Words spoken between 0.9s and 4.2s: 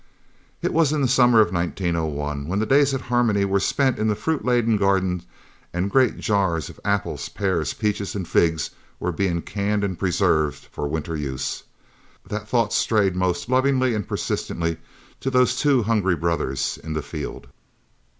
in the summer of 1901, when the days at Harmony were spent in the